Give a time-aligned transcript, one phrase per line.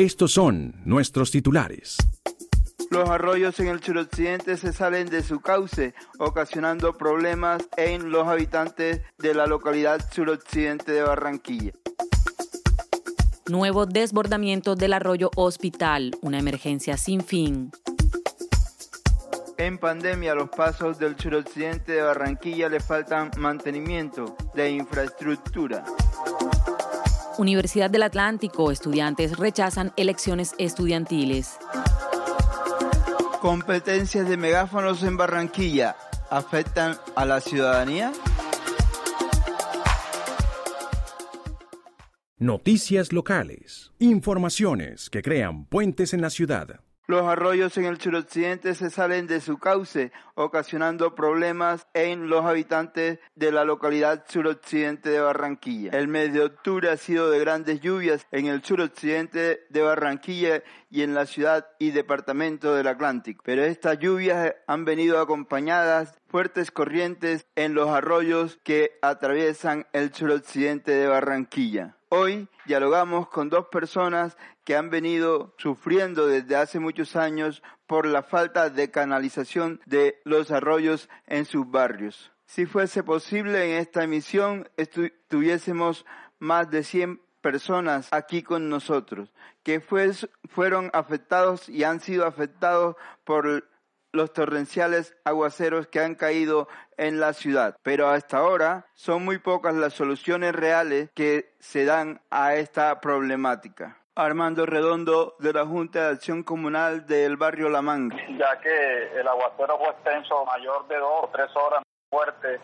[0.00, 1.98] Estos son nuestros titulares.
[2.90, 9.02] Los arroyos en el suroccidente se salen de su cauce, ocasionando problemas en los habitantes
[9.18, 11.72] de la localidad suroccidente de Barranquilla.
[13.50, 17.70] Nuevo desbordamiento del arroyo Hospital, una emergencia sin fin.
[19.58, 25.84] En pandemia, los pasos del suroccidente de Barranquilla le faltan mantenimiento de infraestructura.
[27.40, 31.56] Universidad del Atlántico, estudiantes rechazan elecciones estudiantiles.
[33.40, 35.96] ¿Competencias de megáfonos en Barranquilla
[36.28, 38.12] afectan a la ciudadanía?
[42.36, 43.92] Noticias locales.
[43.98, 46.80] Informaciones que crean puentes en la ciudad.
[47.10, 53.18] Los arroyos en el suroccidente se salen de su cauce, ocasionando problemas en los habitantes
[53.34, 55.90] de la localidad suroccidente de Barranquilla.
[55.90, 61.02] El mes de octubre ha sido de grandes lluvias en el suroccidente de Barranquilla y
[61.02, 63.42] en la ciudad y departamento del Atlántico.
[63.44, 70.92] Pero estas lluvias han venido acompañadas fuertes corrientes en los arroyos que atraviesan el suroccidente
[70.92, 71.96] de Barranquilla.
[72.08, 78.22] Hoy dialogamos con dos personas que han venido sufriendo desde hace muchos años por la
[78.22, 82.32] falta de canalización de los arroyos en sus barrios.
[82.46, 84.68] Si fuese posible en esta emisión
[85.28, 86.06] tuviésemos
[86.38, 89.32] más de 100 personas aquí con nosotros
[89.62, 93.69] que fueron afectados y han sido afectados por
[94.12, 97.76] los torrenciales aguaceros que han caído en la ciudad.
[97.82, 103.96] Pero hasta ahora son muy pocas las soluciones reales que se dan a esta problemática.
[104.14, 108.16] Armando Redondo de la Junta de Acción Comunal del barrio La Manga.
[108.36, 112.58] Ya que el aguacero fue extenso, mayor de dos o tres horas, fuerte,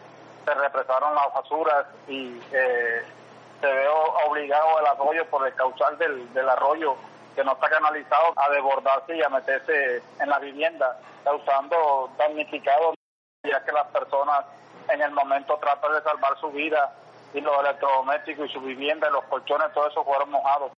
[0.44, 3.02] se represaron las basuras y eh,
[3.60, 3.88] se ve
[4.28, 6.96] obligado el arroyo por el causal del arroyo
[7.36, 12.96] que no está canalizado a desbordarse y a meterse en la vivienda, causando damnificados,
[13.44, 14.46] ya que las personas
[14.88, 16.94] en el momento tratan de salvar su vida
[17.34, 20.72] y los electrodomésticos y su vivienda, y los colchones, todo eso fueron mojados.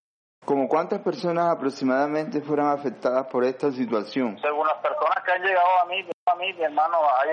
[0.44, 4.38] ¿Como cuántas personas aproximadamente fueron afectadas por esta situación?
[4.41, 7.30] Según las personas que han llegado a mí, a mí mi hermano, hay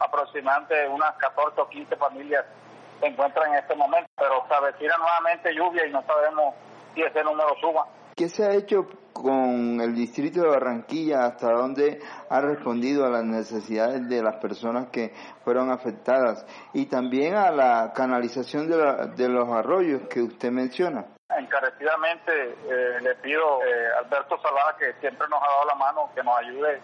[0.00, 2.44] aproximadamente unas 14 o 15 familias
[2.94, 6.54] que se encuentran en este momento, pero se avecina nuevamente lluvia y no sabemos
[6.94, 7.86] si ese número suba.
[8.22, 11.24] ¿Qué se ha hecho con el distrito de Barranquilla?
[11.24, 11.98] ¿Hasta dónde
[12.30, 15.12] ha respondido a las necesidades de las personas que
[15.42, 16.46] fueron afectadas?
[16.72, 21.04] Y también a la canalización de, los arroyos que usted menciona.
[21.36, 26.22] Encarecidamente eh, le pido eh, Alberto Salada, que siempre nos ha dado la mano, que
[26.22, 26.80] nos ayude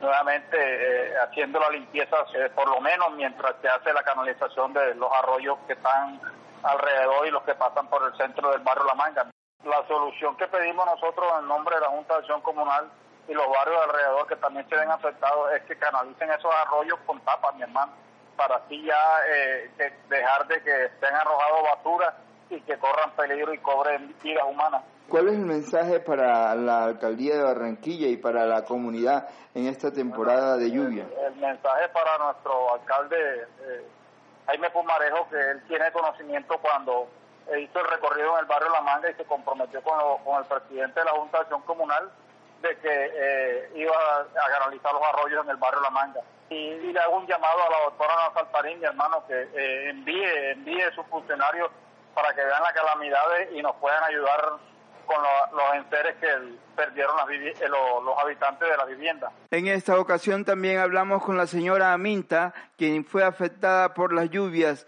[0.00, 2.16] nuevamente eh, haciendo la limpieza,
[2.54, 6.20] por lo menos mientras se hace la canalización de los arroyos que están
[6.62, 9.26] alrededor y los que pasan por el centro del barrio La Manga.
[9.64, 12.90] La solución que pedimos nosotros en nombre de la Junta de Acción Comunal
[13.28, 17.20] y los barrios alrededor que también se ven afectados es que canalicen esos arroyos con
[17.20, 17.92] tapas, mi hermano,
[18.36, 18.98] para así ya
[19.28, 19.70] eh,
[20.08, 22.16] dejar de que estén arrojados basura
[22.48, 24.82] y que corran peligro y cobren vidas humanas.
[25.08, 29.92] ¿Cuál es el mensaje para la alcaldía de Barranquilla y para la comunidad en esta
[29.92, 31.06] temporada de lluvia?
[31.26, 33.16] El, mensaje para nuestro alcalde
[33.60, 33.86] eh,
[34.46, 37.08] Jaime Pumarejo, que él tiene conocimiento cuando
[37.58, 39.98] hizo el recorrido en el barrio La Manga y se comprometió con,
[40.38, 42.10] el presidente de la Junta de Acción Comunal
[42.62, 46.20] de que eh, iba a canalizar los arroyos en el barrio La Manga.
[46.50, 50.50] Y, le hago un llamado a la doctora Ana Saltarín, mi hermano, que eh, envíe,
[50.50, 51.70] envíe sus funcionarios
[52.14, 54.58] para que vean las calamidades y nos puedan ayudar
[55.06, 55.22] con
[55.56, 56.28] los enseres que
[56.76, 59.32] perdieron eh, los, los, habitantes de la vivienda.
[59.50, 64.86] En esta ocasión también hablamos con la señora Aminta, quien fue afectada por las lluvias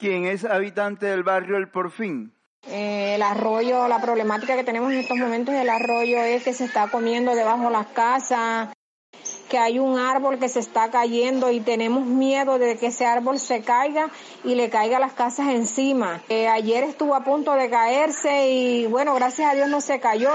[0.00, 2.32] quien es habitante del barrio El Porfín.
[2.68, 6.64] Eh, el arroyo, la problemática que tenemos en estos momentos del arroyo es que se
[6.64, 8.70] está comiendo debajo de las casas,
[9.48, 13.38] que hay un árbol que se está cayendo y tenemos miedo de que ese árbol
[13.38, 14.10] se caiga
[14.42, 16.22] y le caiga las casas encima.
[16.28, 20.30] Eh, ayer estuvo a punto de caerse y bueno, gracias a Dios no se cayó.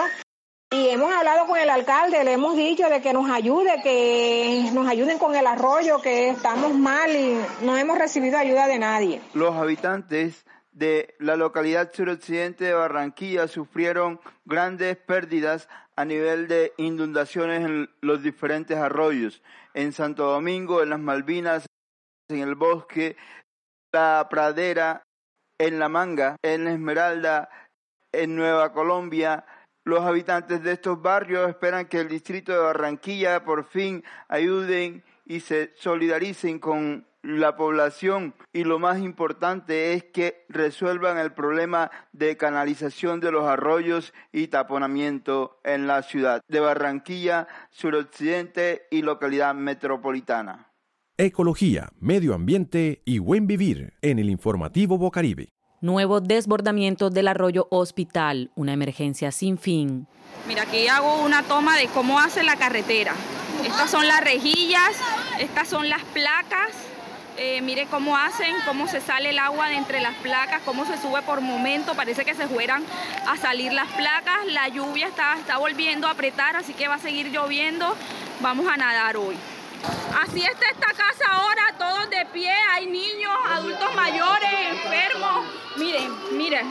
[0.71, 4.87] Y hemos hablado con el alcalde, le hemos dicho de que nos ayude, que nos
[4.87, 9.21] ayuden con el arroyo, que estamos mal y no hemos recibido ayuda de nadie.
[9.33, 17.63] Los habitantes de la localidad suroccidente de Barranquilla sufrieron grandes pérdidas a nivel de inundaciones
[17.63, 19.41] en los diferentes arroyos.
[19.73, 21.65] En Santo Domingo, en las Malvinas,
[22.29, 23.15] en el bosque,
[23.93, 25.03] la pradera,
[25.57, 27.49] en la manga, en la Esmeralda,
[28.11, 29.45] en Nueva Colombia.
[29.85, 35.41] Los habitantes de estos barrios esperan que el distrito de Barranquilla por fin ayuden y
[35.41, 42.35] se solidaricen con la población y lo más importante es que resuelvan el problema de
[42.35, 50.71] canalización de los arroyos y taponamiento en la ciudad de Barranquilla, suroccidente y localidad metropolitana.
[51.17, 55.54] Ecología, medio ambiente y buen vivir en el informativo Bocaribe.
[55.81, 60.07] Nuevo desbordamiento del arroyo Hospital, una emergencia sin fin.
[60.47, 63.13] Mira, aquí hago una toma de cómo hace la carretera.
[63.63, 64.91] Estas son las rejillas,
[65.39, 66.71] estas son las placas
[67.37, 70.97] eh, mire cómo hacen, cómo se sale el agua de entre las placas, cómo se
[70.97, 72.81] sube por momento, parece que se fueran
[73.27, 76.99] a salir las placas, la lluvia está, está volviendo a apretar, así que va a
[76.99, 77.93] seguir lloviendo,
[78.39, 79.35] vamos a nadar hoy.
[80.21, 85.45] Así está esta casa ahora, todos de pie, hay niños, adultos mayores, enfermos.
[85.77, 86.67] Miren, miren,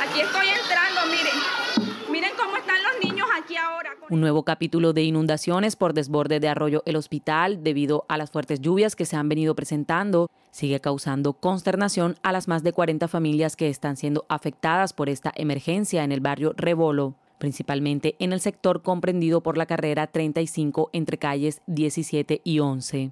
[0.00, 1.92] aquí estoy entrando, miren.
[2.10, 3.90] Miren cómo están los niños aquí ahora.
[4.10, 8.60] Un nuevo capítulo de inundaciones por desborde de arroyo El Hospital debido a las fuertes
[8.60, 13.56] lluvias que se han venido presentando sigue causando consternación a las más de 40 familias
[13.56, 18.82] que están siendo afectadas por esta emergencia en el barrio Rebolo principalmente en el sector
[18.82, 23.10] comprendido por la carrera 35 entre calles 17 y 11.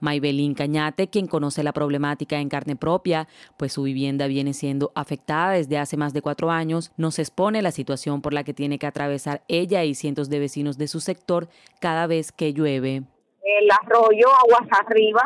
[0.00, 5.52] Maybelín Cañate, quien conoce la problemática en carne propia, pues su vivienda viene siendo afectada
[5.52, 8.88] desde hace más de cuatro años, nos expone la situación por la que tiene que
[8.88, 11.46] atravesar ella y cientos de vecinos de su sector
[11.80, 13.04] cada vez que llueve.
[13.44, 15.22] El arroyo aguas arriba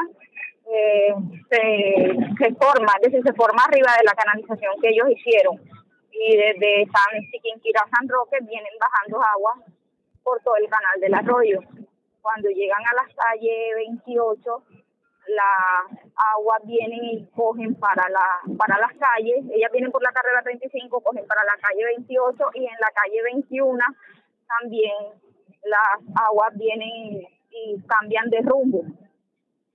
[0.71, 1.15] eh,
[1.49, 5.82] se, forma, es decir, se forma arriba de la canalización que ellos hicieron
[6.25, 9.55] y desde San Siquinquirá, San Roque vienen bajando agua
[10.23, 11.61] por todo el canal del arroyo
[12.23, 14.63] cuando llegan a la calle 28,
[15.27, 16.01] las
[16.37, 21.01] aguas vienen y cogen para la para las calles, ellas vienen por la carrera 35,
[21.01, 23.79] cogen para la calle 28 y en la calle 21
[24.61, 24.95] también
[25.65, 28.85] las aguas vienen y cambian de rumbo.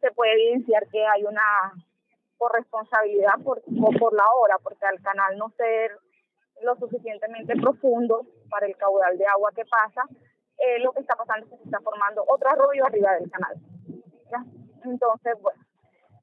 [0.02, 1.74] Se puede evidenciar que hay una
[2.38, 3.62] corresponsabilidad por,
[4.00, 5.98] por la hora, porque al canal no ser
[6.62, 10.04] lo suficientemente profundo para el caudal de agua que pasa,
[10.58, 13.56] eh, lo que está pasando es que se está formando otro arroyo arriba del canal.
[14.84, 15.62] Entonces, bueno,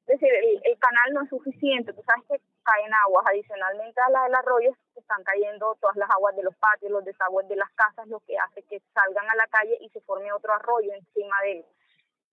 [0.07, 0.29] es decir,
[0.63, 4.71] el, canal no es suficiente, tú sabes que caen aguas adicionalmente a la del arroyo,
[4.95, 8.37] están cayendo todas las aguas de los patios, los desagües de las casas, lo que
[8.37, 11.65] hace que salgan a la calle y se forme otro arroyo encima del,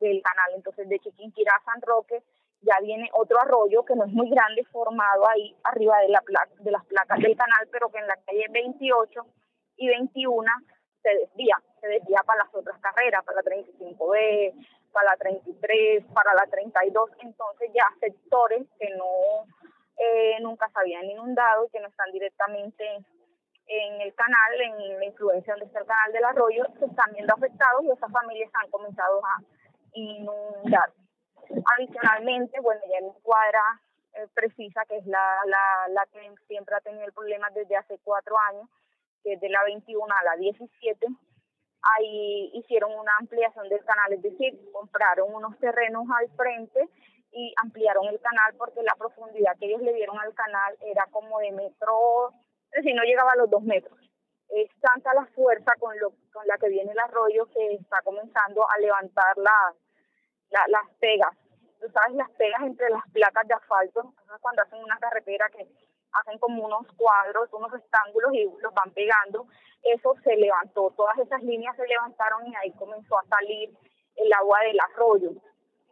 [0.00, 0.52] del canal.
[0.54, 2.22] Entonces, de Chiquinquirá a San Roque
[2.62, 6.22] ya viene otro arroyo que no es muy grande, formado ahí arriba de, la
[6.60, 9.26] de las placas del canal, pero que en la calle 28
[9.76, 10.52] y 21
[11.02, 14.54] se desvía, se desvía para las otras carreras, para la 35B,
[14.92, 19.46] para la 33, para la 32, entonces ya sectores que no
[19.96, 22.84] eh, nunca se habían inundado y que no están directamente
[23.66, 27.34] en el canal, en la influencia donde está el canal del arroyo, se están viendo
[27.34, 29.38] afectados y esas familias han comenzado a
[29.94, 30.92] inundar.
[31.76, 33.62] Adicionalmente, bueno, ya en cuadra
[34.14, 37.98] eh, precisa, que es la, la, la que siempre ha tenido el problema desde hace
[38.04, 38.68] cuatro años,
[39.22, 41.06] que es de la 21 a la 17,
[41.82, 46.88] ahí hicieron una ampliación del canal, es decir, compraron unos terrenos al frente
[47.32, 51.38] y ampliaron el canal porque la profundidad que ellos le dieron al canal era como
[51.40, 52.30] de metro,
[52.70, 53.98] es decir, no llegaba a los dos metros.
[54.48, 58.68] Es tanta la fuerza con, lo, con la que viene el arroyo que está comenzando
[58.68, 59.74] a levantar la,
[60.68, 61.34] las pegas.
[61.80, 65.66] Tú sabes, las pegas entre las placas de asfalto, cuando hacen una carretera que
[66.12, 69.46] hacen como unos cuadros, unos rectángulos y los van pegando.
[69.82, 73.70] Eso se levantó, todas esas líneas se levantaron y ahí comenzó a salir
[74.16, 75.30] el agua del arroyo.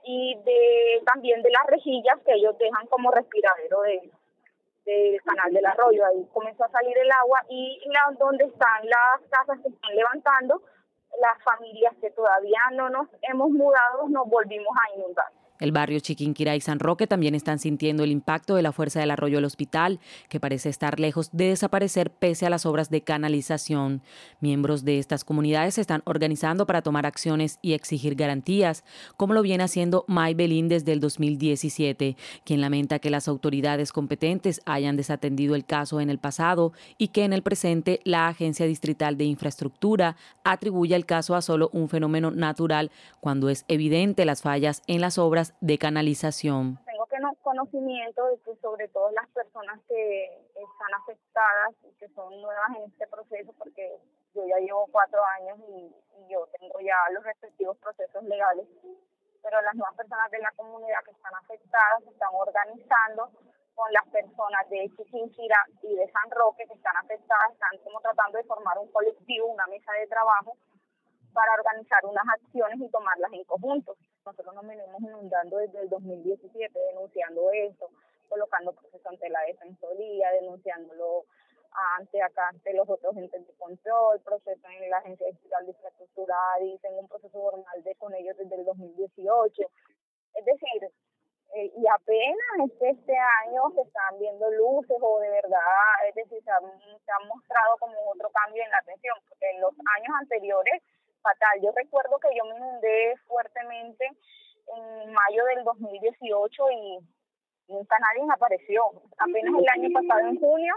[0.05, 4.11] Y de también de las rejillas que ellos dejan como respiradero de,
[4.85, 6.07] del canal del arroyo.
[6.07, 10.63] Ahí comenzó a salir el agua y la, donde están las casas que están levantando,
[11.21, 15.40] las familias que todavía no nos hemos mudado nos volvimos a inundar.
[15.61, 19.11] El barrio Chiquinquirá y San Roque también están sintiendo el impacto de la fuerza del
[19.11, 24.03] arroyo del hospital, que parece estar lejos de desaparecer pese a las obras de canalización.
[24.41, 28.85] Miembros de estas comunidades se están organizando para tomar acciones y exigir garantías,
[29.17, 34.63] como lo viene haciendo May Belín desde el 2017, quien lamenta que las autoridades competentes
[34.65, 39.19] hayan desatendido el caso en el pasado y que en el presente la Agencia Distrital
[39.19, 42.91] de Infraestructura atribuya el caso a solo un fenómeno natural
[43.21, 46.79] cuando es evidente las fallas en las obras de canalización.
[46.85, 52.09] Tengo que no, conocimiento de que sobre todo las personas que están afectadas y que
[52.15, 53.99] son nuevas en este proceso, porque
[54.35, 55.95] yo ya llevo cuatro años y,
[56.29, 58.65] yo tengo ya los respectivos procesos legales,
[59.43, 63.31] pero las nuevas personas de la comunidad que están afectadas se están organizando
[63.75, 68.39] con las personas de Chiquinquira y de San Roque que están afectadas, están como tratando
[68.39, 70.57] de formar un colectivo, una mesa de trabajo
[71.33, 73.97] para organizar unas acciones y tomarlas en conjunto.
[74.25, 77.89] Nosotros nos venimos inundando desde el 2017 denunciando esto,
[78.29, 81.25] colocando procesos ante la defensoría, denunciándolo
[81.99, 86.37] ante acá ante los otros entes de control, proceso en la Agencia Distrital de Infraestructura
[86.83, 89.63] tengo un proceso formal de con ellos desde el 2018.
[90.35, 90.91] Es decir,
[91.55, 96.43] eh, y apenas este, este año se están viendo luces o de verdad, es decir,
[96.45, 100.15] se han, se han mostrado como otro cambio en la atención, porque en los años
[100.21, 100.83] anteriores
[101.23, 101.61] fatal.
[101.63, 106.99] Yo recuerdo que yo me inundé fuertemente en mayo del 2018 y
[107.69, 108.83] nunca nadie me apareció.
[109.19, 110.75] Apenas el año pasado, en junio,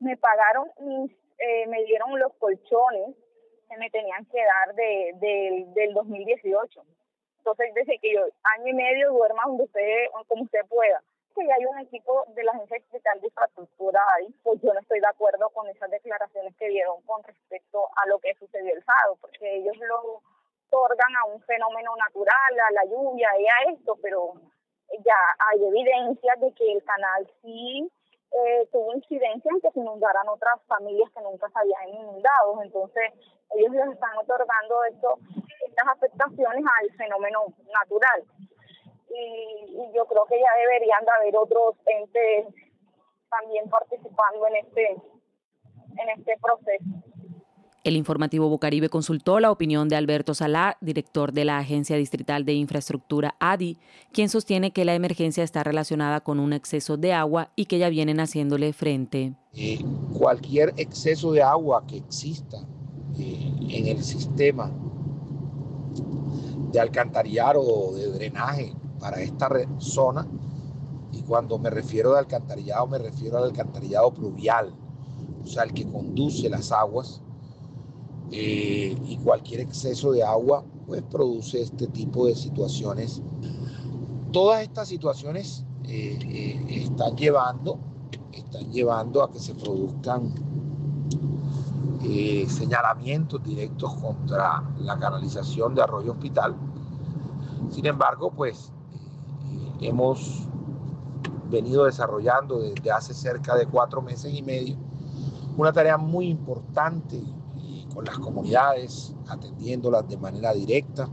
[0.00, 0.70] me pagaron,
[1.38, 3.16] eh, me dieron los colchones
[3.68, 6.82] que me tenían que dar de, de del 2018.
[7.38, 11.02] Entonces, desde que yo año y medio duerma donde usted, como usted pueda
[11.34, 14.80] que ya hay un equipo de la Agencia Estatal de Infraestructura ahí, pues yo no
[14.80, 18.84] estoy de acuerdo con esas declaraciones que dieron con respecto a lo que sucedió el
[18.84, 20.22] sábado, porque ellos lo
[20.68, 24.34] otorgan a un fenómeno natural, a la lluvia y a esto, pero
[25.04, 25.16] ya
[25.50, 27.90] hay evidencias de que el canal sí
[28.32, 32.62] eh, tuvo incidencia en que se inundaran otras familias que nunca se habían inundado.
[32.62, 33.12] Entonces,
[33.50, 35.18] ellos les están otorgando esto,
[35.66, 38.24] estas afectaciones al fenómeno natural
[39.14, 42.54] y, yo creo que ya deberían de haber otros entes
[43.30, 47.04] también participando en este, en este proceso.
[47.84, 52.54] El informativo Bocaribe consultó la opinión de Alberto Salá, director de la Agencia Distrital de
[52.54, 53.78] Infraestructura ADI,
[54.10, 57.90] quien sostiene que la emergencia está relacionada con un exceso de agua y que ya
[57.90, 59.34] vienen haciéndole frente.
[59.52, 59.80] Eh,
[60.18, 62.56] cualquier exceso de agua que exista
[63.18, 64.72] eh, en el sistema
[66.72, 69.48] de alcantarillado o de drenaje para esta
[69.78, 70.26] zona.
[71.12, 74.74] Y cuando me refiero de alcantarillado, me refiero al alcantarillado pluvial,
[75.42, 77.20] o sea, el que conduce las aguas.
[78.30, 83.22] Eh, y cualquier exceso de agua, pues produce este tipo de situaciones.
[84.32, 87.78] Todas estas situaciones eh, eh, están llevando,
[88.32, 90.34] están llevando a que se produzcan
[92.48, 96.54] señalamientos directos contra la canalización de Arroyo Hospital.
[97.70, 98.72] Sin embargo, pues
[99.80, 100.46] hemos
[101.50, 104.76] venido desarrollando desde hace cerca de cuatro meses y medio
[105.56, 107.22] una tarea muy importante
[107.94, 111.08] con las comunidades, atendiéndolas de manera directa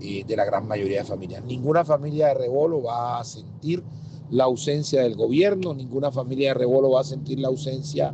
[0.00, 1.42] eh, de la gran mayoría de familias.
[1.44, 3.82] Ninguna familia de Rebolo va a sentir
[4.30, 8.12] la ausencia del gobierno, ninguna familia de Rebolo va a sentir la ausencia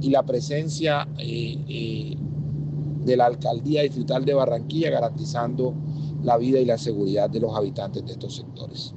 [0.00, 2.16] y la presencia eh, eh,
[3.04, 5.74] de la alcaldía distrital de Barranquilla garantizando
[6.22, 8.94] la vida y la seguridad de los habitantes de estos sectores.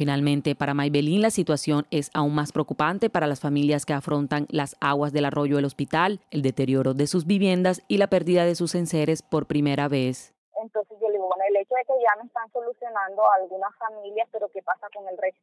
[0.00, 4.74] Finalmente, para Maybelín la situación es aún más preocupante para las familias que afrontan las
[4.80, 8.74] aguas del arroyo del hospital, el deterioro de sus viviendas y la pérdida de sus
[8.74, 10.32] enseres por primera vez.
[10.62, 14.26] Entonces yo le digo, bueno, el hecho de que ya me están solucionando algunas familias,
[14.32, 15.40] pero ¿qué pasa con el resto?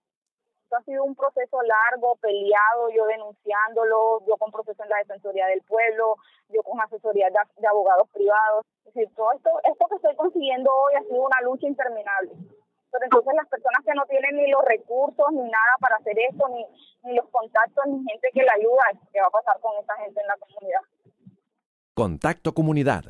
[0.64, 5.46] Esto ha sido un proceso largo, peleado, yo denunciándolo, yo con proceso en la Defensoría
[5.48, 6.18] del Pueblo,
[6.50, 8.66] yo con asesoría de, abogados privados.
[8.86, 9.77] Es decir, todo esto, esto
[10.38, 12.32] consiguiendo hoy ha sido una lucha interminable.
[12.91, 16.48] Pero entonces las personas que no tienen ni los recursos ni nada para hacer esto,
[16.50, 16.65] ni,
[17.03, 20.22] ni los contactos, ni gente que la ayuda, ¿qué va a pasar con esta gente
[20.22, 20.82] en la comunidad?
[21.94, 23.03] Contacto Comunidad,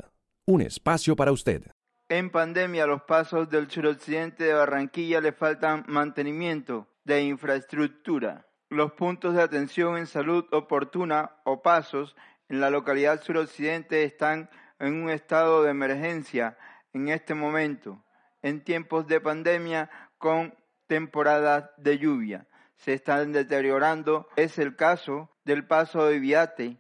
[0.46, 1.63] un espacio para usted.
[2.10, 8.48] En pandemia, los pasos del suroccidente de Barranquilla le faltan mantenimiento de infraestructura.
[8.69, 12.15] Los puntos de atención en salud oportuna o pasos
[12.50, 16.57] en la localidad suroccidente están en un estado de emergencia
[16.98, 18.04] en este momento,
[18.42, 20.56] en tiempos de pandemia con
[20.88, 22.48] temporadas de lluvia.
[22.77, 24.27] Se están deteriorando.
[24.36, 26.77] Es el caso del paso de Viate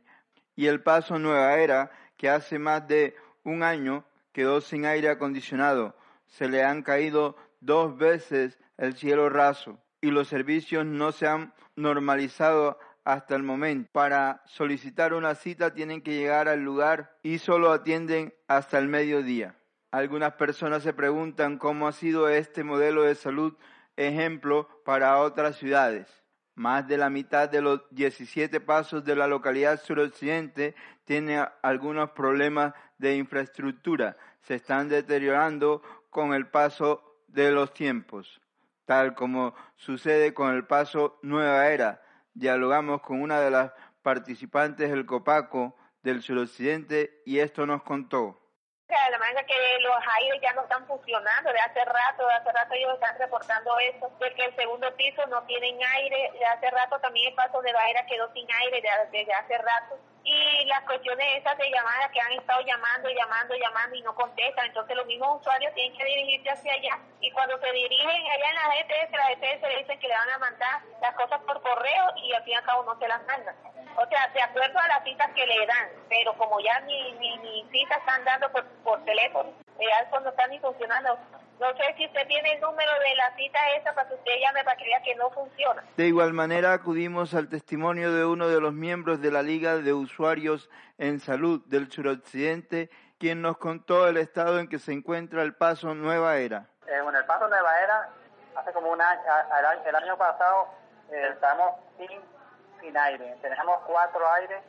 [0.55, 5.95] y el paso Nueva Era, que hace más de un año quedó sin aire acondicionado.
[6.25, 11.53] Se le han caído dos veces el cielo raso y los servicios no se han
[11.75, 13.89] normalizado hasta el momento.
[13.93, 19.55] Para solicitar una cita tienen que llegar al lugar y solo atienden hasta el mediodía.
[19.91, 23.53] Algunas personas se preguntan cómo ha sido este modelo de salud
[23.95, 26.07] ejemplo para otras ciudades.
[26.55, 30.75] Más de la mitad de los 17 pasos de la localidad suroccidente
[31.05, 34.17] tiene algunos problemas de infraestructura.
[34.41, 38.41] Se están deteriorando con el paso de los tiempos,
[38.85, 42.01] tal como sucede con el paso Nueva Era.
[42.33, 48.46] Dialogamos con una de las participantes del Copaco del suroccidente y esto nos contó
[48.87, 52.51] de la manera que los aires ya no están funcionando de hace rato, de hace
[52.53, 56.69] rato ellos están reportando eso, de que el segundo piso no tienen aire, de hace
[56.71, 59.99] rato también el paso de Baera quedó sin aire desde hace rato.
[60.29, 64.65] Y las cuestiones esas de llamadas que han estado llamando, llamando, llamando y no contestan,
[64.65, 68.55] entonces los mismos usuarios tienen que dirigirse hacia allá y cuando se dirigen allá en
[68.55, 72.05] la GTS, la GTS le dicen que le van a mandar las cosas por correo
[72.17, 73.55] y al fin y al cabo no se las mandan.
[73.95, 77.65] O sea, de acuerdo a las citas que le dan, pero como ya ni, ni,
[77.71, 81.17] citas están dando por, por teléfono, ya eso no está ni funcionando.
[81.59, 84.63] No sé si usted tiene el número de la cita esa para que usted llame
[84.63, 85.83] para que vea que no funciona.
[85.95, 89.93] De igual manera, acudimos al testimonio de uno de los miembros de la Liga de
[89.93, 95.55] Usuarios en Salud del Suroccidente, quien nos contó el estado en que se encuentra el
[95.55, 96.67] Paso Nueva Era.
[96.87, 98.09] Eh, bueno, el Paso Nueva Era,
[98.55, 99.21] hace como un año,
[99.85, 100.67] el año pasado,
[101.11, 102.21] eh, estamos sin
[102.79, 103.35] sin aire.
[103.41, 104.61] Tenemos cuatro aires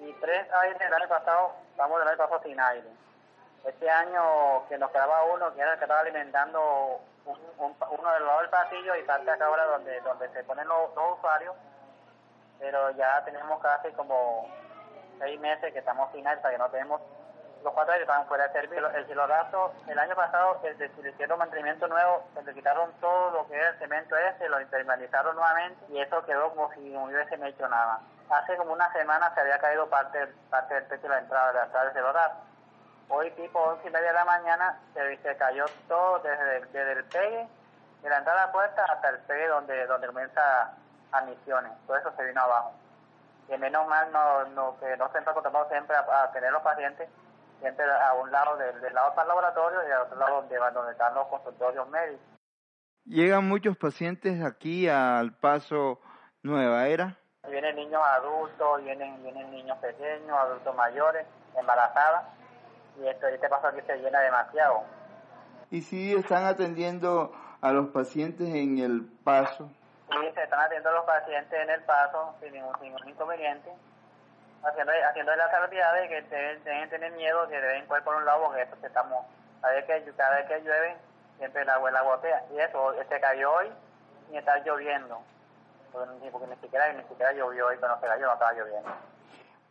[0.00, 2.88] y tres aires el año pasado, estamos el año pasado sin aire.
[3.64, 8.40] Este año que nos quedaba uno, que era el que estaba alimentando uno del lado
[8.40, 11.54] del pasillo y parte acá ahora donde, donde se ponen los, usuarios,
[12.58, 14.48] pero ya tenemos casi como
[15.18, 17.00] seis meses que estamos sin aire, que no tenemos
[17.62, 18.90] los cuatro aires estaban fuera de servicio.
[18.90, 23.30] El cilorazo, el año pasado, el se le hicieron mantenimiento nuevo, se le quitaron todo
[23.30, 27.04] lo que era el cemento ese, lo internalizaron nuevamente y eso quedó como si no
[27.04, 28.00] hubiesen hecho nada.
[28.30, 31.58] Hace como una semana se había caído parte, parte del techo de la entrada de
[31.58, 32.36] la entrada del cilorazo.
[33.08, 37.04] Hoy tipo once y media de la mañana se, se cayó todo desde, desde el
[37.04, 37.48] pegue,
[38.02, 40.74] de la entrada a la puerta hasta el pegue donde, donde comienza
[41.12, 41.72] admisiones.
[41.86, 42.72] Todo eso se vino abajo.
[43.48, 47.08] Y menos mal no, no, que no se acostumbrado siempre a tener los pacientes
[47.62, 50.92] siempre a un lado del, lado está el laboratorio y al otro lado donde, donde
[50.92, 52.26] están los consultorios médicos.
[53.04, 56.00] ¿Llegan muchos pacientes aquí al paso
[56.42, 57.16] Nueva Era?
[57.48, 61.26] Vienen niños adultos, vienen, vienen niños pequeños, adultos mayores,
[61.56, 62.24] embarazadas,
[63.00, 64.82] y esto, este paso aquí se llena demasiado.
[65.70, 69.70] ¿Y si están atendiendo a los pacientes en el paso?
[70.10, 73.70] Sí, se están atendiendo a los pacientes en el paso sin ningún, sin ningún inconveniente
[74.64, 78.44] haciendo, haciendo la salvedad de que deben, tener miedo que deben coger por un lado
[78.46, 79.24] porque esto estamos,
[79.60, 80.96] cada vez que, cada vez que llueve
[81.38, 83.70] siempre la gotea y eso se cayó hoy
[84.30, 85.20] y está lloviendo
[85.92, 88.90] porque, ni siquiera ni siquiera llovió hoy cuando se cayó no estaba lloviendo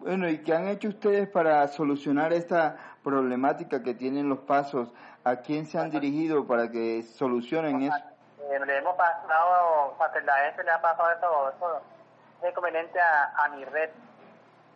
[0.02, 4.92] bueno y qué han hecho ustedes para solucionar esta problemática que tienen los pasos
[5.24, 8.12] a quién se han dirigido para que solucionen eso
[8.52, 11.50] eh, le hemos pasado a la gente le ha pasado todo.
[11.50, 11.82] Eso
[12.44, 13.90] es conveniente a, a mi red.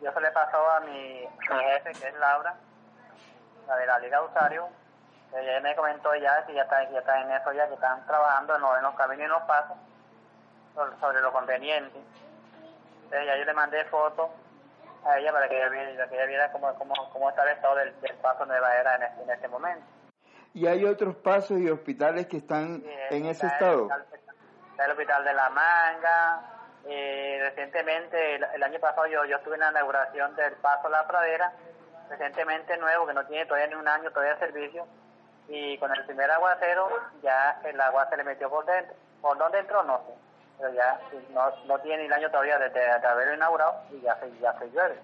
[0.01, 2.55] Yo se le pasó a mi, jefe, que es Laura,
[3.67, 4.67] la de la Liga Usario,
[5.33, 8.55] ella me comentó ya que ya está, ya está en eso, ya que están trabajando
[8.55, 9.77] en los, en los caminos y los pasos
[10.99, 11.99] sobre, lo conveniente.
[13.03, 14.29] Entonces ya yo le mandé fotos
[15.05, 17.75] a ella para que ella viera, que ella viera cómo, cómo, cómo está el estado
[17.75, 19.85] del, paso Nueva Era en este, en este momento.
[20.53, 23.89] ¿Y hay otros pasos y hospitales que están en ese estado?
[24.77, 29.71] el hospital de La Manga, eh, recientemente, el, año pasado yo, yo estuve en la
[29.71, 31.53] inauguración del Paso La Pradera,
[32.09, 34.85] recientemente nuevo, que no tiene todavía ni un año todavía de servicio,
[35.47, 36.89] y con el primer aguacero
[37.21, 38.95] ya el agua se le metió por dentro.
[39.21, 39.83] ¿Por dónde entró?
[39.83, 40.13] No sé,
[40.57, 40.99] pero ya
[41.33, 44.17] no, no tiene el año todavía de, inaugurado y ya
[44.59, 44.99] se llueve.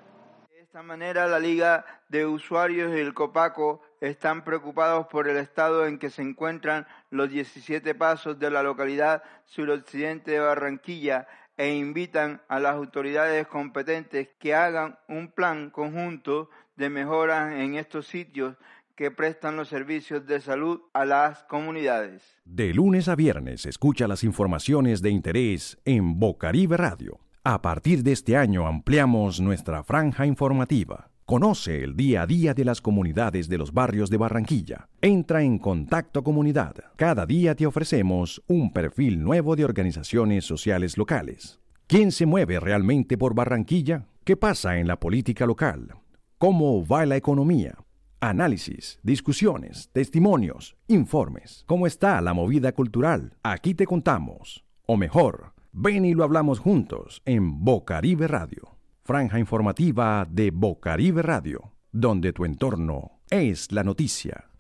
[0.50, 5.86] De esta manera, la Liga de Usuarios y el Copaco están preocupados por el estado
[5.86, 12.42] en que se encuentran los 17 pasos de la localidad suroccidente de Barranquilla e invitan
[12.48, 18.56] a las autoridades competentes que hagan un plan conjunto de mejoras en estos sitios
[19.02, 22.22] que prestan los servicios de salud a las comunidades.
[22.46, 27.20] De lunes a viernes escucha las informaciones de interés en Bocaribe Radio.
[27.44, 31.10] A partir de este año ampliamos nuestra franja informativa.
[31.26, 34.88] Conoce el día a día de las comunidades de los barrios de Barranquilla.
[35.02, 36.76] Entra en Contacto Comunidad.
[36.96, 41.60] Cada día te ofrecemos un perfil nuevo de organizaciones sociales locales.
[41.88, 44.06] ¿Quién se mueve realmente por Barranquilla?
[44.24, 45.96] ¿Qué pasa en la política local?
[46.38, 47.80] ¿Cómo va la economía?
[48.24, 51.64] Análisis, discusiones, testimonios, informes.
[51.66, 53.36] ¿Cómo está la movida cultural?
[53.42, 54.64] Aquí te contamos.
[54.86, 58.78] O mejor, ven y lo hablamos juntos en Bocaribe Radio.
[59.02, 64.52] Franja informativa de Bocaribe Radio, donde tu entorno es la noticia.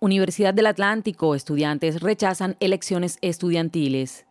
[0.00, 4.27] Universidad del Atlántico, estudiantes rechazan elecciones estudiantiles.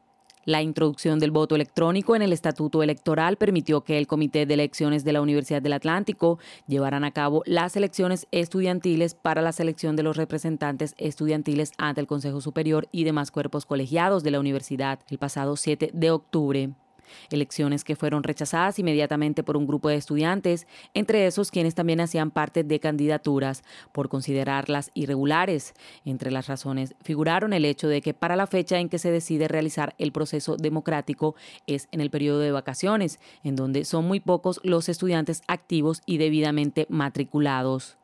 [0.47, 5.03] La introducción del voto electrónico en el estatuto electoral permitió que el Comité de Elecciones
[5.03, 10.03] de la Universidad del Atlántico llevaran a cabo las elecciones estudiantiles para la selección de
[10.03, 15.17] los representantes estudiantiles ante el Consejo Superior y demás cuerpos colegiados de la universidad el
[15.17, 16.69] pasado 7 de octubre
[17.31, 22.31] elecciones que fueron rechazadas inmediatamente por un grupo de estudiantes, entre esos quienes también hacían
[22.31, 25.73] parte de candidaturas, por considerarlas irregulares.
[26.05, 29.47] Entre las razones figuraron el hecho de que para la fecha en que se decide
[29.47, 31.35] realizar el proceso democrático
[31.67, 36.17] es en el periodo de vacaciones, en donde son muy pocos los estudiantes activos y
[36.17, 37.97] debidamente matriculados.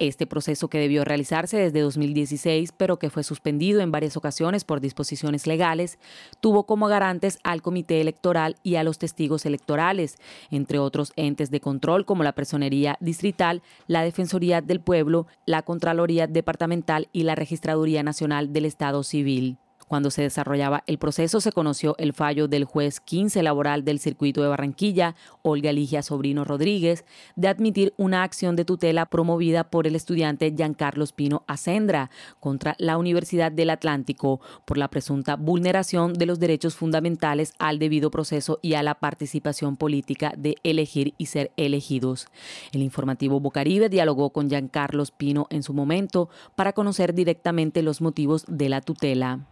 [0.00, 4.80] Este proceso que debió realizarse desde 2016, pero que fue suspendido en varias ocasiones por
[4.80, 5.98] disposiciones legales,
[6.40, 10.16] tuvo como garantes al Comité Electoral y a los testigos electorales,
[10.50, 16.26] entre otros entes de control como la Personería Distrital, la Defensoría del Pueblo, la Contraloría
[16.26, 19.58] Departamental y la Registraduría Nacional del Estado Civil.
[19.90, 24.40] Cuando se desarrollaba el proceso se conoció el fallo del juez 15 laboral del circuito
[24.40, 29.96] de Barranquilla, Olga Ligia Sobrino Rodríguez, de admitir una acción de tutela promovida por el
[29.96, 36.38] estudiante Giancarlos Pino Ascendra contra la Universidad del Atlántico por la presunta vulneración de los
[36.38, 42.28] derechos fundamentales al debido proceso y a la participación política de elegir y ser elegidos.
[42.70, 48.44] El informativo Bocaribe dialogó con Giancarlos Pino en su momento para conocer directamente los motivos
[48.46, 49.48] de la tutela.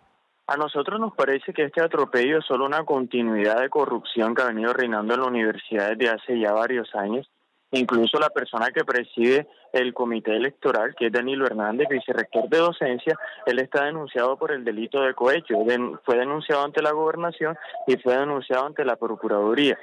[0.49, 4.47] A nosotros nos parece que este atropello es solo una continuidad de corrupción que ha
[4.47, 7.31] venido reinando en la universidad desde hace ya varios años.
[7.71, 13.15] Incluso la persona que preside el comité electoral, que es Danilo Hernández, vicerrector de docencia,
[13.45, 15.55] él está denunciado por el delito de cohecho.
[16.03, 17.55] fue denunciado ante la gobernación
[17.87, 19.79] y fue denunciado ante la procuraduría.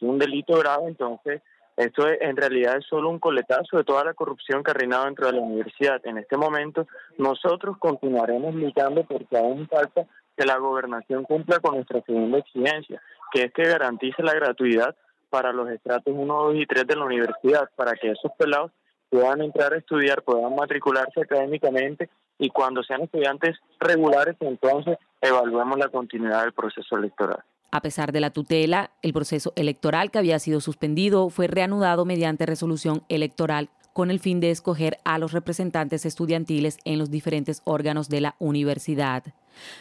[0.00, 1.42] Un delito grave, entonces
[1.76, 5.26] esto en realidad es solo un coletazo de toda la corrupción que ha reinado dentro
[5.26, 6.00] de la universidad.
[6.04, 6.86] En este momento
[7.18, 13.44] nosotros continuaremos luchando porque aún falta que la gobernación cumpla con nuestra segunda exigencia, que
[13.44, 14.96] es que garantice la gratuidad
[15.28, 18.70] para los estratos 1, 2 y 3 de la universidad, para que esos pelados
[19.10, 22.08] puedan entrar a estudiar, puedan matricularse académicamente
[22.38, 27.42] y cuando sean estudiantes regulares, entonces evaluemos la continuidad del proceso electoral.
[27.70, 32.46] A pesar de la tutela, el proceso electoral que había sido suspendido fue reanudado mediante
[32.46, 38.10] resolución electoral con el fin de escoger a los representantes estudiantiles en los diferentes órganos
[38.10, 39.24] de la universidad.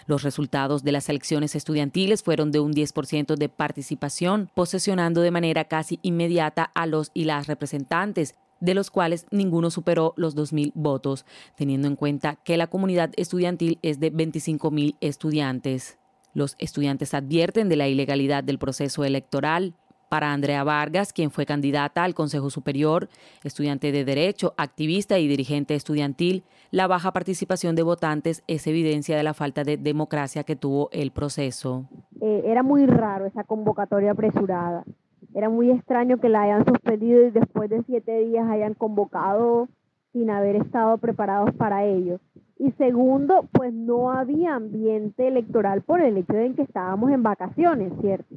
[0.08, 5.66] Los resultados de las elecciones estudiantiles fueron de un 10% de participación, posesionando de manera
[5.66, 11.26] casi inmediata a los y las representantes, de los cuales ninguno superó los 2.000 votos,
[11.58, 15.98] teniendo en cuenta que la comunidad estudiantil es de 25.000 estudiantes.
[16.36, 19.74] Los estudiantes advierten de la ilegalidad del proceso electoral.
[20.10, 23.08] Para Andrea Vargas, quien fue candidata al Consejo Superior,
[23.44, 29.24] estudiante de Derecho, activista y dirigente estudiantil, la baja participación de votantes es evidencia de
[29.24, 31.90] la falta de democracia que tuvo el proceso.
[32.22, 34.84] Eh, era muy raro esa convocatoria apresurada.
[35.34, 39.70] Era muy extraño que la hayan suspendido y después de siete días hayan convocado
[40.12, 42.20] sin haber estado preparados para ello.
[42.58, 47.92] Y segundo, pues no había ambiente electoral por el hecho de que estábamos en vacaciones,
[48.02, 48.36] ¿cierto?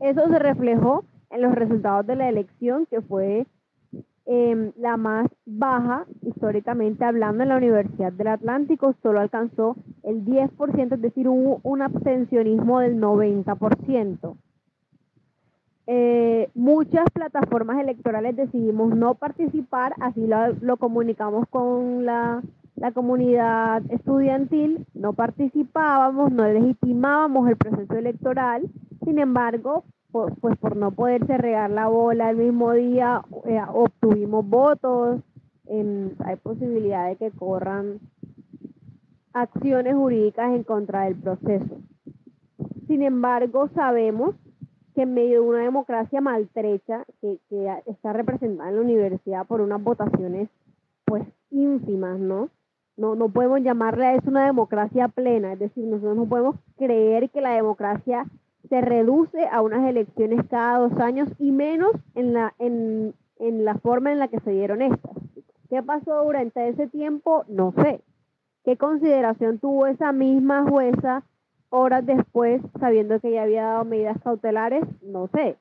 [0.00, 3.46] Eso se reflejó en los resultados de la elección, que fue
[4.26, 10.94] em, la más baja históricamente hablando en la Universidad del Atlántico, solo alcanzó el 10%,
[10.94, 14.36] es decir, hubo un abstencionismo del 90%.
[15.86, 20.28] Eh, muchas plataformas electorales decidimos no participar, así
[20.60, 22.42] lo comunicamos con la
[22.80, 28.68] la comunidad estudiantil no participábamos, no legitimábamos el proceso electoral,
[29.04, 35.20] sin embargo, pues por no poderse regar la bola el mismo día, eh, obtuvimos votos,
[35.68, 37.98] hay posibilidad de que corran
[39.32, 41.78] acciones jurídicas en contra del proceso.
[42.86, 44.34] Sin embargo, sabemos
[44.94, 49.60] que en medio de una democracia maltrecha que, que está representada en la universidad por
[49.60, 50.48] unas votaciones
[51.04, 52.48] pues ínfimas, ¿no?
[52.98, 57.30] No, no podemos llamarle a eso una democracia plena, es decir, nosotros no podemos creer
[57.30, 58.26] que la democracia
[58.68, 63.76] se reduce a unas elecciones cada dos años y menos en la, en, en la
[63.76, 65.16] forma en la que se dieron estas.
[65.70, 67.44] ¿Qué pasó durante ese tiempo?
[67.46, 68.00] No sé.
[68.64, 71.22] ¿Qué consideración tuvo esa misma jueza
[71.70, 74.84] horas después, sabiendo que ya había dado medidas cautelares?
[75.02, 75.56] No sé.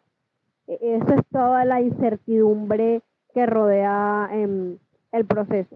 [0.68, 3.02] E, eso es toda la incertidumbre
[3.34, 4.78] que rodea em,
[5.12, 5.76] el proceso.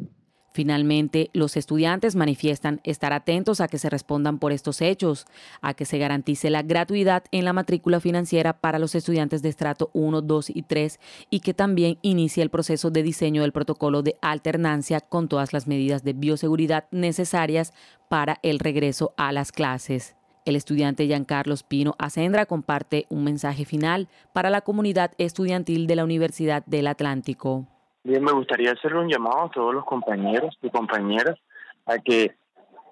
[0.53, 5.25] Finalmente, los estudiantes manifiestan estar atentos a que se respondan por estos hechos,
[5.61, 9.89] a que se garantice la gratuidad en la matrícula financiera para los estudiantes de estrato
[9.93, 14.17] 1, 2 y 3 y que también inicie el proceso de diseño del protocolo de
[14.21, 17.73] alternancia con todas las medidas de bioseguridad necesarias
[18.09, 20.15] para el regreso a las clases.
[20.43, 26.03] El estudiante Giancarlos Pino Acendra comparte un mensaje final para la comunidad estudiantil de la
[26.03, 27.67] Universidad del Atlántico.
[28.03, 31.37] Bien, me gustaría hacerle un llamado a todos los compañeros y compañeras
[31.85, 32.35] a que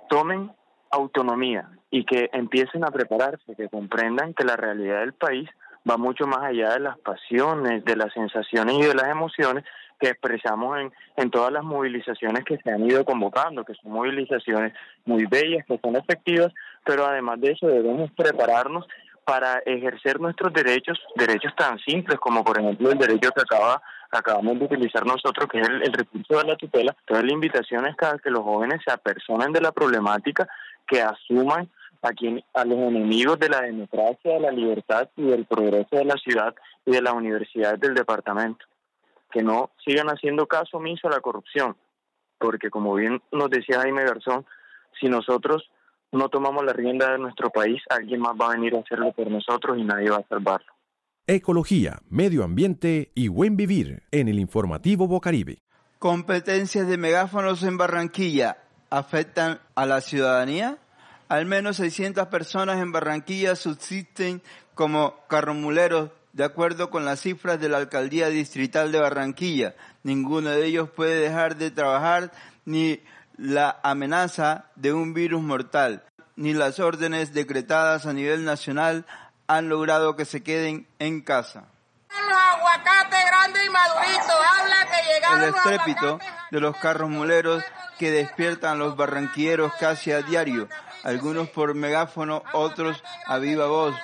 [0.08, 0.52] tomen
[0.92, 5.50] autonomía y que empiecen a prepararse, que comprendan que la realidad del país
[5.90, 9.64] va mucho más allá de las pasiones, de las sensaciones y de las emociones
[10.00, 14.74] que expresamos en, en todas las movilizaciones que se han ido convocando, que son movilizaciones
[15.06, 16.54] muy bellas, que son efectivas,
[16.86, 18.88] pero además de eso debemos prepararnos
[19.30, 24.58] para ejercer nuestros derechos, derechos tan simples como por ejemplo el derecho que acaba acabamos
[24.58, 26.96] de utilizar nosotros, que es el, recurso de la tutela.
[27.02, 30.48] Entonces la invitación es a que los jóvenes se apersonen de la problemática,
[30.88, 31.70] que asuman
[32.02, 36.06] a, quien, a los enemigos de la democracia, de la libertad y del progreso de
[36.06, 36.56] la ciudad
[36.88, 38.66] y de las universidades del departamento.
[39.30, 41.78] Que no sigan haciendo caso omiso a la corrupción,
[42.40, 44.44] porque como bien nos decía Jaime Garzón,
[45.00, 45.70] si nosotros
[46.12, 49.30] no tomamos la rienda de nuestro país, alguien más va a venir a hacerlo por
[49.30, 50.74] nosotros y nadie va a salvarlo.
[51.28, 55.60] Ecología, medio ambiente y buen vivir en el informativo Bocaribe.
[56.00, 58.58] Competencias de megáfonos en Barranquilla
[58.90, 60.80] afectan a la ciudadanía.
[61.28, 64.42] Al menos 600 personas en Barranquilla subsisten
[64.74, 69.76] como carromuleros de acuerdo con las cifras de la Alcaldía Distrital de Barranquilla.
[70.04, 72.32] Ninguno de ellos puede dejar de trabajar
[72.66, 73.02] ni
[73.40, 76.04] la amenaza de un virus mortal,
[76.36, 79.06] ni las órdenes decretadas a nivel nacional
[79.48, 81.64] han logrado que se queden en casa.
[85.32, 86.20] El estrépito
[86.52, 87.64] de los carros muleros
[87.98, 90.68] que despiertan a los barranquilleros casi a diario,
[91.04, 93.96] algunos por megáfono, otros a viva voz,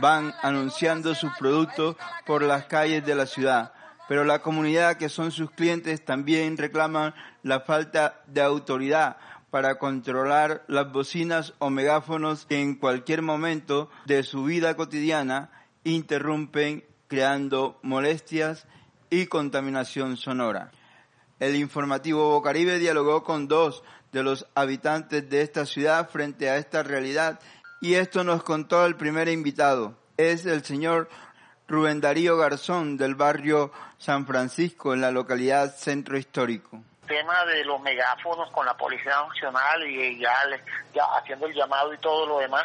[0.00, 3.72] van anunciando sus productos por las calles de la ciudad.
[4.08, 7.14] Pero la comunidad que son sus clientes también reclaman
[7.46, 9.18] la falta de autoridad
[9.50, 15.50] para controlar las bocinas o megáfonos que en cualquier momento de su vida cotidiana
[15.84, 18.66] interrumpen creando molestias
[19.10, 20.72] y contaminación sonora.
[21.38, 26.82] El informativo Bocaribe dialogó con dos de los habitantes de esta ciudad frente a esta
[26.82, 27.38] realidad
[27.80, 29.94] y esto nos contó el primer invitado.
[30.16, 31.08] Es el señor
[31.68, 37.80] Rubén Darío Garzón del barrio San Francisco en la localidad Centro Histórico tema de los
[37.80, 40.34] megáfonos con la Policía Nacional y ya,
[40.94, 42.64] ya haciendo el llamado y todo lo demás.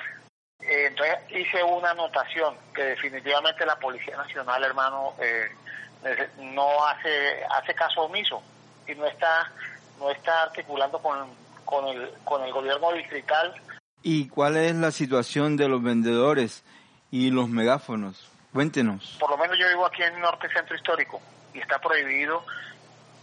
[0.59, 5.49] Eh, entonces hice una anotación que definitivamente la Policía Nacional, hermano, eh,
[6.37, 8.41] no hace hace caso omiso
[8.87, 9.51] y no está
[9.99, 11.29] no está articulando con,
[11.63, 13.53] con, el, con el gobierno distrital.
[14.01, 16.63] ¿Y cuál es la situación de los vendedores
[17.11, 18.29] y los megáfonos?
[18.51, 19.17] Cuéntenos.
[19.19, 21.21] Por lo menos yo vivo aquí en el Norte Centro Histórico
[21.53, 22.43] y está prohibido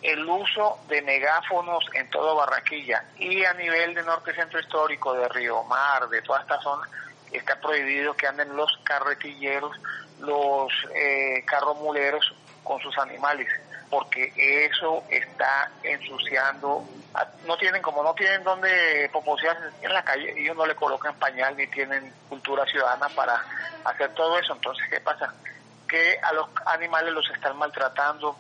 [0.02, 5.28] el uso de megáfonos en todo Barranquilla y a nivel de norte centro histórico, de
[5.28, 6.88] Río Mar, de toda esta zona,
[7.32, 9.76] está prohibido que anden los carretilleros,
[10.20, 13.48] los eh, carromuleros con sus animales,
[13.90, 16.84] porque eso está ensuciando.
[17.46, 21.56] No tienen, como no tienen donde poposear en la calle, ellos no le colocan pañal
[21.56, 23.42] ni tienen cultura ciudadana para
[23.84, 24.52] hacer todo eso.
[24.52, 25.32] Entonces, ¿qué pasa?
[25.88, 28.38] Que a los animales los están maltratando,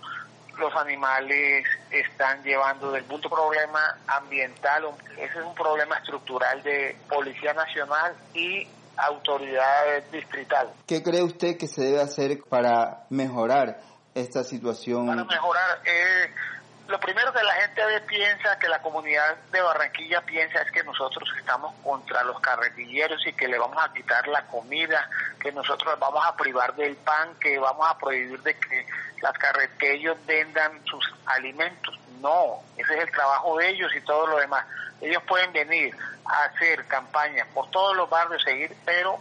[0.58, 4.84] los animales están llevando del punto problema ambiental,
[5.16, 8.66] ese es un problema estructural de Policía Nacional y
[8.96, 10.72] autoridad distrital.
[10.86, 13.80] ¿Qué cree usted que se debe hacer para mejorar
[14.14, 15.06] esta situación?
[15.06, 16.34] Para mejorar, eh,
[16.88, 21.28] lo primero que la gente piensa, que la comunidad de Barranquilla piensa es que nosotros
[21.38, 26.24] estamos contra los carretilleros y que le vamos a quitar la comida, que nosotros vamos
[26.24, 28.86] a privar del pan, que vamos a prohibir de que
[29.20, 29.34] las
[29.78, 31.94] que ellos vendan sus alimentos.
[32.22, 34.64] No, ese es el trabajo de ellos y todo lo demás.
[35.02, 39.18] Ellos pueden venir a hacer campañas por todos los barrios, seguir, pero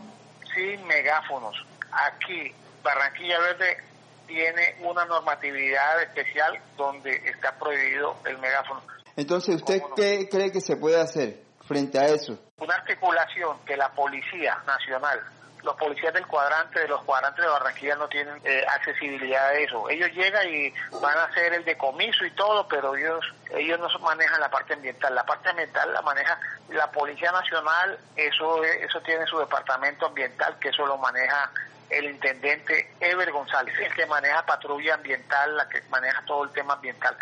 [0.56, 1.66] sin megáfonos.
[1.92, 3.84] Aquí, Barranquilla Verde
[4.28, 8.82] tiene una normatividad especial donde está prohibido el megáfono.
[9.16, 12.38] Entonces, ¿usted qué cree que se puede hacer frente a eso?
[12.60, 15.20] Una articulación que la Policía Nacional,
[15.64, 19.90] los policías del cuadrante, de los cuadrantes de Barranquilla no tienen eh, accesibilidad a eso.
[19.90, 24.40] Ellos llegan y van a hacer el decomiso y todo, pero ellos ellos no manejan
[24.40, 25.16] la parte ambiental.
[25.16, 30.70] La parte ambiental la maneja la Policía Nacional, eso eso tiene su departamento ambiental, que
[30.70, 31.52] eso lo maneja
[31.90, 36.74] el intendente Ever González, el que maneja patrulla ambiental, la que maneja todo el tema
[36.74, 37.18] ambiental.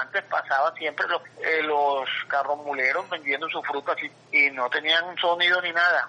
[0.00, 2.58] Antes pasaba siempre los, eh, los carros
[3.10, 3.94] vendiendo su fruta
[4.32, 6.08] y no tenían sonido ni nada.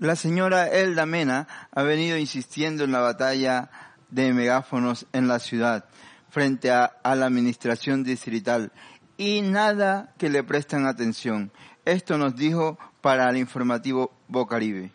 [0.00, 3.70] La señora Elda Mena ha venido insistiendo en la batalla
[4.10, 5.84] de megáfonos en la ciudad
[6.28, 8.72] frente a, la administración distrital
[9.16, 11.52] y nada que le prestan atención.
[11.84, 14.90] Esto nos dijo para el informativo Bocaribe.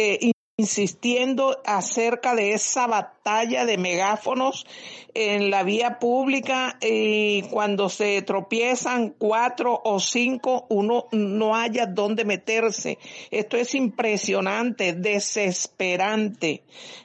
[0.00, 4.66] Eh, insistiendo acerca de esa batalla de megáfonos
[5.14, 12.24] en la vía pública y cuando se tropiezan cuatro o cinco uno no haya dónde
[12.24, 12.98] meterse.
[13.30, 16.64] Esto es impresionante, desesperante.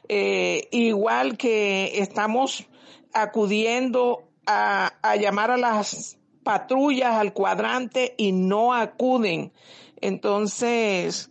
[0.10, 2.68] Eh, igual que estamos
[3.14, 9.52] acudiendo a, a llamar a las patrullas al cuadrante y no acuden.
[10.02, 11.30] Entonces,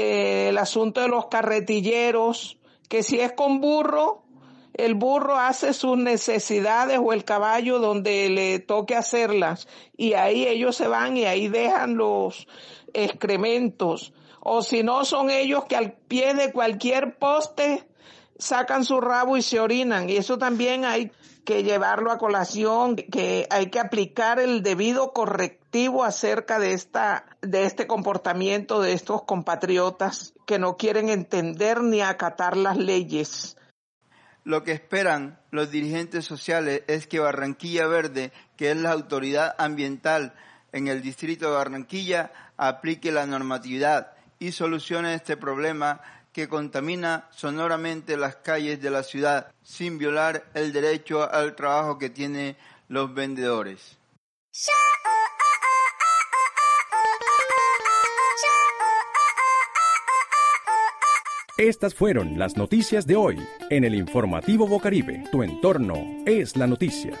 [0.00, 2.58] eh, el asunto de los carretilleros,
[2.88, 4.22] que si es con burro,
[4.72, 10.76] el burro hace sus necesidades o el caballo donde le toque hacerlas y ahí ellos
[10.76, 12.46] se van y ahí dejan los
[12.94, 14.14] excrementos.
[14.40, 17.86] O si no, son ellos que al pie de cualquier poste
[18.38, 20.08] sacan su rabo y se orinan.
[20.08, 21.12] Y eso también hay
[21.44, 25.12] que llevarlo a colación, que hay que aplicar el debido
[25.70, 32.00] correctivo acerca de esta, de este comportamiento de estos compatriotas que no quieren entender ni
[32.00, 33.56] acatar las leyes.
[34.42, 40.34] Lo que esperan los dirigentes sociales es que Barranquilla Verde, que es la autoridad ambiental
[40.72, 46.00] en el distrito de Barranquilla, aplique la normatividad y solucione este problema
[46.32, 52.10] que contamina sonoramente las calles de la ciudad sin violar el derecho al trabajo que
[52.10, 52.56] tienen
[52.88, 54.00] los vendedores.
[61.60, 65.24] Estas fueron las noticias de hoy en el informativo Bocaribe.
[65.30, 67.12] Tu entorno es la noticia.